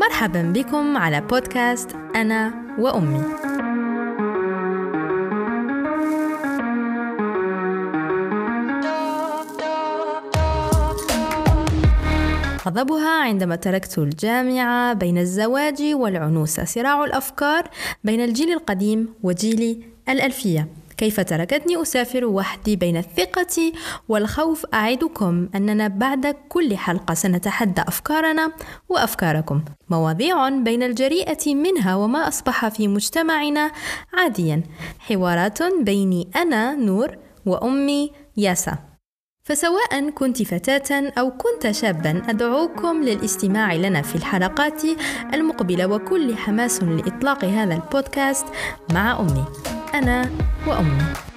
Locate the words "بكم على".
0.42-1.20